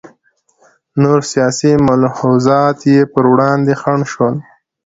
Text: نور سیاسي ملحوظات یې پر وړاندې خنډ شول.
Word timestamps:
نور 1.01 1.19
سیاسي 1.31 1.71
ملحوظات 1.87 2.77
یې 2.93 2.99
پر 3.13 3.23
وړاندې 3.31 3.73
خنډ 3.81 4.03
شول. 4.13 4.35